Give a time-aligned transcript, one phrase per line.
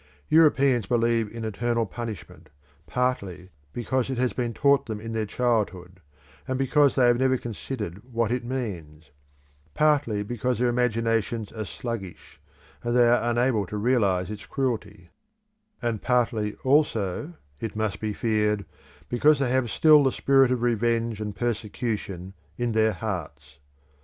[0.29, 2.49] Europeans believe in eternal punishment,
[2.87, 5.99] partly because it has been taught them in their childhood
[6.47, 9.11] and because they have never considered what it means;
[9.75, 12.41] partly because their imaginations are sluggish,
[12.83, 15.11] and they are unable to realise its cruelty;
[15.83, 18.65] and partly also, it must be feared,
[19.07, 23.59] because they have still the spirit of revenge and persecution in their hearts.